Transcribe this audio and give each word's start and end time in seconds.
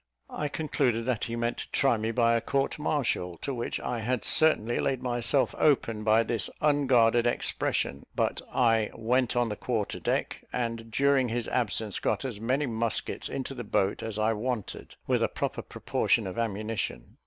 I 0.31 0.47
concluded 0.47 1.05
that 1.05 1.25
he 1.25 1.35
meant 1.35 1.57
to 1.59 1.69
try 1.71 1.95
me 1.95 2.09
by 2.09 2.33
a 2.35 2.41
court 2.41 2.79
martial, 2.79 3.37
to 3.37 3.53
which 3.53 3.79
I 3.79 3.99
had 3.99 4.25
certainly 4.25 4.79
laid 4.79 5.03
myself 5.03 5.53
open 5.59 6.03
by 6.03 6.23
this 6.23 6.49
unguarded 6.59 7.27
expression; 7.27 8.07
but 8.15 8.41
I 8.51 8.89
went 8.95 9.35
on 9.35 9.49
the 9.49 9.55
quarter 9.55 9.99
deck, 9.99 10.43
and, 10.51 10.89
during 10.89 11.29
his 11.29 11.47
absence, 11.49 11.99
got 11.99 12.25
as 12.25 12.41
many 12.41 12.65
muskets 12.65 13.29
into 13.29 13.53
the 13.53 13.63
boat 13.63 14.01
as 14.01 14.17
I 14.17 14.33
wanted, 14.33 14.95
with 15.05 15.21
a 15.21 15.27
proper 15.27 15.61
proportion 15.61 16.25
of 16.25 16.35
ammunition. 16.39 17.17